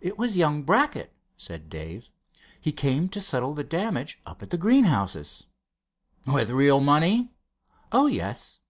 [0.00, 2.08] "It was young Brackett," said Dave.
[2.58, 5.44] "He came to settle the damage up at the greenhouses."
[6.26, 7.34] "With real money?"
[7.92, 8.60] "Oh, yes."